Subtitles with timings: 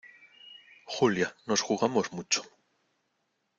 [0.87, 2.41] Julia, nos jugamos mucho.